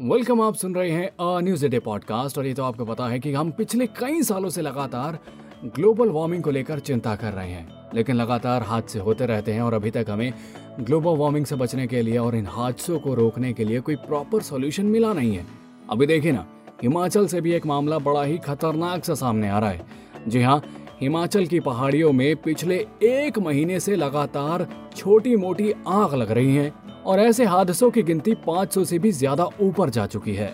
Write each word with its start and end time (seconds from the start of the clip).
Welcome 0.00 0.40
आप 0.40 0.54
सुन 0.54 0.74
रहे 0.74 0.90
हैं 0.90 1.06
अ 1.08 1.40
न्यूज़ 1.40 1.66
डे 1.66 1.78
पॉडकास्ट 1.78 2.38
और 2.38 2.46
ये 2.46 2.54
तो 2.54 2.64
आपको 2.64 2.84
पता 2.84 3.06
है 3.06 3.18
कि 3.18 3.32
हम 3.32 3.50
पिछले 3.50 3.86
कई 3.86 4.22
सालों 4.22 4.48
से 4.50 4.62
लगातार 4.62 5.18
ग्लोबल 5.64 6.08
वार्मिंग 6.08 6.42
को 6.42 6.50
लेकर 6.50 6.78
चिंता 6.78 7.16
कर 7.16 7.32
रहे 7.32 7.50
हैं। 7.50 7.68
लेकिन 7.94 8.16
लगातार 8.16 8.62
हादसे 8.62 8.98
होते 8.98 9.26
रहते 9.26 9.52
हैं 9.52 9.62
और 9.62 9.74
अभी 9.74 9.90
तक 9.90 10.06
हमें 10.08 10.32
ग्लोबल 10.80 11.16
वार्मिंग 11.16 11.46
से 11.46 11.56
बचने 11.56 11.86
के 11.86 12.02
लिए 12.02 12.18
और 12.18 12.36
इन 12.36 12.46
हादसों 12.46 12.98
को 12.98 13.14
रोकने 13.14 13.52
के 13.52 13.64
लिए 13.64 13.80
कोई 13.80 13.96
प्रॉपर 13.96 14.42
सोल्यूशन 14.42 14.86
मिला 14.86 15.12
नहीं 15.12 15.36
है। 15.36 15.46
अभी 15.90 16.06
देखिए 16.06 16.32
ना, 16.32 16.46
हिमाचल 16.82 17.26
से 17.26 17.40
भी 17.40 17.52
एक 17.52 17.66
मामला 17.66 17.98
बड़ा 17.98 18.22
ही 18.22 18.38
खतरनाक 18.38 19.04
सा 19.04 19.14
सामने 19.14 19.48
आ 19.48 19.58
रहा 19.58 19.70
है। 19.70 19.86
जी 20.28 20.42
हाँ 20.42 20.62
हिमाचल 21.00 21.46
की 21.46 21.60
पहाड़ियों 21.60 22.12
में 22.12 22.36
पिछले 22.36 22.86
एक 23.02 23.38
महीने 23.38 23.80
से 23.80 23.96
लगातार 23.96 24.68
छोटी 24.96 25.36
मोटी 25.36 25.72
आग 25.88 26.14
लग 26.14 26.30
रही 26.30 26.56
है। 26.56 26.85
और 27.06 27.20
ऐसे 27.20 27.44
हादसों 27.44 27.90
की 27.90 28.02
गिनती 28.02 28.34
500 28.46 28.84
से 28.84 28.98
भी 28.98 29.10
ज़्यादा 29.12 29.48
ऊपर 29.60 29.90
जा 29.90 30.06
चुकी 30.06 30.34
है। 30.34 30.52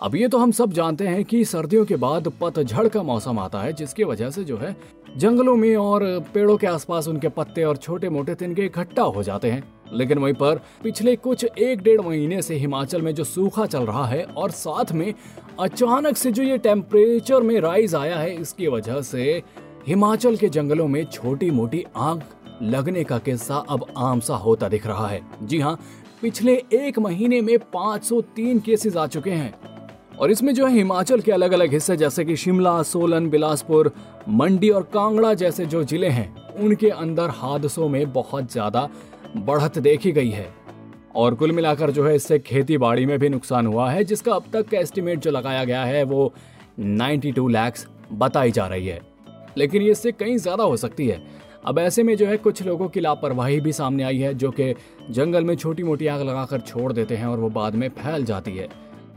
अब 0.00 0.14
ये 0.16 0.28
तो 0.28 0.38
हम 0.38 0.50
सब 0.52 0.72
जानते 0.72 1.06
हैं 1.06 1.24
कि 1.24 1.44
सर्दियों 1.44 1.84
के 1.84 1.96
बाद 1.96 2.28
पतझड़ 2.40 2.86
का 2.88 3.02
मौसम 3.02 3.38
आता 3.38 3.60
है, 3.62 3.72
जिसकी 3.72 4.04
वजह 4.04 4.30
से 4.30 4.44
जो 4.44 4.56
है, 4.56 4.74
जंगलों 5.16 5.56
में 5.56 5.74
और 5.76 6.02
पेड़ों 6.34 6.56
के 6.56 6.66
आसपास 6.66 7.08
उनके 7.08 7.28
पत्ते 7.28 7.64
और 7.64 7.76
छोटे 7.76 8.08
मोटे 8.08 8.34
तिनके 8.34 8.64
इकट्ठा 8.64 9.02
हो 9.02 9.22
जाते 9.22 9.50
हैं। 9.50 9.62
लेकिन 9.92 10.18
वहीं 10.18 10.34
पर 10.34 10.60
पिछले 10.82 11.14
कुछ 11.16 11.44
एक 11.44 11.80
डेढ़ 11.82 12.00
महीने 12.00 12.42
से 12.42 12.54
हिमाचल 12.54 13.02
में 13.02 13.14
जो 13.14 13.24
सूखा 13.24 13.66
चल 13.66 13.86
रहा 13.86 14.06
है 14.06 14.22
और 14.24 14.50
साथ 14.50 14.92
में 14.92 15.12
अचानक 15.60 16.16
से 16.16 16.32
जो 16.32 16.42
ये 16.42 16.58
टेम्परेचर 16.58 17.42
में 17.42 17.58
राइज 17.60 17.94
आया 17.94 18.18
है, 18.18 18.34
इसकी 18.34 18.66
वजह 18.68 19.00
से 19.02 19.42
हिमाचल 19.86 20.36
के 20.36 20.48
जंगलों 20.48 20.86
में 20.88 21.04
छोटी 21.04 21.50
मोटी 21.50 21.84
आग 21.96 22.22
लगने 22.62 23.04
का 23.04 23.18
किस्सा 23.18 23.56
अब 23.70 23.86
आम 23.96 24.20
सा 24.20 24.36
होता 24.36 24.68
दिख 24.68 24.86
रहा 24.86 25.06
है। 25.08 25.20
जी 25.42 25.60
हाँ 25.60 25.78
पिछले 26.22 26.54
एक 26.74 26.98
महीने 26.98 27.40
में 27.40 27.56
503 27.74 28.60
केसेस 28.60 28.96
आ 28.96 29.06
चुके 29.06 29.30
हैं। 29.30 29.52
और 30.18 30.30
इसमें 30.30 30.54
जो 30.54 30.66
है, 30.66 30.72
हिमाचल 30.72 31.20
के 31.20 31.32
अलग 31.32 31.52
अलग 31.52 31.72
हिस्से 31.72 31.96
जैसे 31.96 32.24
कि 32.24 32.36
शिमला, 32.36 32.82
सोलन, 32.82 33.28
बिलासपुर, 33.30 33.92
मंडी 34.28 34.70
और 34.70 34.82
कांगड़ा 34.82 35.34
जैसे 35.34 35.66
जो 35.66 35.82
ज़िले 35.84 36.08
हैं, 36.08 36.54
उनके 36.54 36.88
अंदर 36.88 37.30
हादसों 37.30 37.88
में 37.88 38.12
बहुत 38.12 38.52
ज़्यादा 38.52 38.88
बढ़त 39.36 39.78
देखी 39.78 40.12
गई 40.12 40.30
है। 40.30 40.48
और 41.14 41.34
कुल 41.34 41.52
मिलाकर 41.52 41.90
जो 41.90 42.06
है, 42.06 42.14
इससे 42.14 42.38
खेती 42.38 42.78
बाड़ी 42.78 43.06
में 43.06 43.18
भी 43.18 43.28
नुकसान 43.28 43.66
हुआ 43.66 43.90
है, 43.90 44.04
जिसका 44.04 44.32
अब 44.32 44.44
तक 44.52 44.68
का 44.68 44.78
एस्टिमेट 44.78 45.18
जो 45.18 45.30
लगाया 45.30 45.64
गया 45.64 45.84
है, 45.84 46.02
वो 46.04 46.32
92 46.80 47.48
लैक्स 47.48 47.86
बताई 48.12 48.50
जा 48.50 48.66
रही 48.66 48.86
है। 48.86 49.00
लेकिन 49.58 49.82
ये 49.82 49.90
इससे 49.90 50.12
कहीं 50.12 50.36
ज़्यादा 50.36 50.64
हो 50.64 50.76
सकती 50.76 51.06
है। 51.08 51.22
अब 51.64 51.78
ऐसे 51.78 52.02
में 52.02 52.16
जो 52.16 52.26
है 52.26 52.36
कुछ 52.36 52.62
लोगों 52.62 52.88
की 52.88 53.00
लापरवाही 53.00 53.60
भी 53.60 53.72
सामने 53.72 54.02
आई 54.02 54.18
है, 54.18 54.32
जो 54.34 54.50
कि 54.50 54.74
जंगल 55.10 55.44
में 55.44 55.54
छोटी 55.56 55.82
मोटी 55.82 56.06
आग 56.06 56.22
लगाकर 56.22 56.60
छोड़ 56.60 56.92
देते 56.92 57.16
हैं 57.16 57.26
और 57.26 57.40
वो 57.40 57.48
बाद 57.50 57.74
में 57.74 57.88
फैल 57.88 58.24
जाती 58.24 58.56
है। 58.56 58.68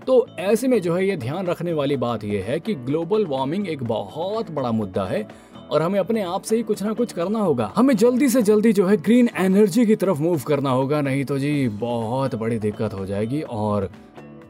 तो 0.08 0.25
ऐसे 0.39 0.67
में 0.67 0.81
जो 0.81 0.95
है 0.95 1.05
ये 1.08 1.16
ध्यान 1.17 1.45
रखने 1.47 1.73
वाली 1.73 1.97
बात 1.97 2.23
यह 2.23 2.44
है 2.44 2.59
कि 2.59 2.73
ग्लोबल 2.75 3.25
वार्मिंग 3.25 3.67
एक 3.67 3.83
बहुत 3.83 4.52
बड़ा 4.52 4.71
मुद्दा 4.71 5.05
है 5.05 5.27
और 5.71 5.81
हमें 5.81 5.99
अपने 5.99 6.21
आप 6.23 6.42
से 6.42 6.55
ही 6.55 6.64
कुछ 6.64 6.83
ना 6.83 6.93
कुछ 6.93 7.14
करना 7.14 7.39
होगा। 7.39 7.71
हमें 7.76 7.95
जल्दी 7.95 8.30
से 8.30 8.42
जल्दी 8.42 8.73
जो 8.73 8.87
है 8.87 8.98
ग्रीन 8.98 9.30
एनर्जी 9.37 9.86
की 9.86 9.95
तरफ़ 9.95 10.21
मूव 10.21 10.42
करना 10.48 10.70
होगा, 10.70 11.02
नहीं 11.02 11.23
तो 11.25 11.39
जी 11.39 11.67
बहुत 11.70 12.36
बड़ी 12.36 12.60
दिक्कत 12.60 12.93
हो 12.93 13.05
जाएगी 13.05 13.42
और 13.42 13.89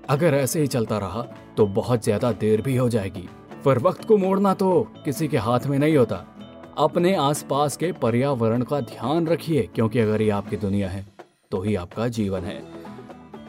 अगर 0.10 0.34
ऐसे 0.34 0.62
ही 0.62 0.68
चलता 0.68 0.98
रहा 0.98 1.22
तो 1.58 1.66
बहुत 1.68 2.04
ज़्यादा 2.04 2.32
देर 2.32 2.62
भी 2.62 2.76
हो 2.76 2.90
जाएगी। 2.90 3.28
पर 3.66 3.80
वक्त 3.80 4.06
को 4.06 4.18
मोड़ना 4.18 4.54
तो 4.54 4.88
किसी 5.06 5.28
के 5.28 5.38
हाथ 5.38 5.68
में 5.68 5.78
नहीं 5.80 5.96
होता। 5.98 6.26
अपने 6.78 7.14
आसपास 7.16 7.76
के 7.78 7.92
पर्यावरण 7.92 8.62
का 8.62 8.80
ध्यान 8.82 9.28
रखिए, 9.28 9.62
क्योंकि 9.76 10.00
अगर 10.00 10.22
ये 10.22 10.30
आपकी 10.30 10.58
दुनिया 10.58 10.90
है 10.90 11.06
तो 11.52 11.62
ही 11.62 11.76
आपका 11.76 12.08
जीवन 12.08 12.44
है। 12.44 12.62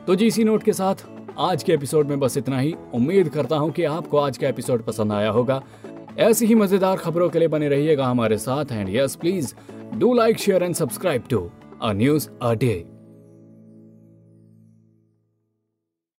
तो 0.06 0.14
जी, 0.14 0.26
इसी 0.26 0.44
नोट 0.44 0.62
के 0.62 0.72
साथ, 0.72 0.94
आज 1.38 1.62
के 1.62 1.72
एपिसोड 1.72 2.08
में 2.08 2.18
बस 2.20 2.36
इतना 2.36 2.58
ही। 2.58 2.74
उम्मीद 2.94 3.28
करता 3.28 3.56
हूँ 3.56 3.70
कि 3.70 3.84
आपको 3.84 4.18
आज 4.18 4.38
का 4.38 4.48
एपिसोड 4.48 4.84
पसंद 4.84 5.12
आया 5.12 5.30
होगा। 5.30 5.62
ऐसी 6.18 6.46
ही 6.46 6.54
मज़ेदार 6.54 6.96
खबरों 6.96 7.28
के 7.28 7.38
लिए 7.38 7.48
बने 7.48 7.68
रहिएगा 7.68 8.06
हमारे 8.06 8.38
साथ 8.38 8.72
and 8.72 8.94
yes 8.96 9.14
please 9.16 9.54
do 9.94 10.12
like 10.14 10.38
share 10.38 10.62
and 10.62 10.74
subscribe 10.74 11.24
to 11.30 11.48
a 11.82 11.92
news 11.92 12.28
a 12.42 12.52
day 12.54 12.84